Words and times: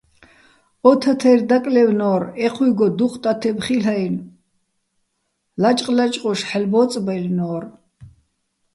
ო 0.89 0.91
თათაჲრი̆ 1.01 1.47
დაკლაჲვნო́რ, 1.49 2.21
ეჴუჲგო 2.45 2.87
დუჴ 2.97 3.13
ტათებ 3.23 3.57
ხილ'ო-აჲნო̆, 3.65 4.27
ლაჭყ-ლაჭყუშ 5.61 6.39
ჰ̦ალო̆ 6.47 6.69
ბო́წბაჲლნო́რ. 6.71 7.63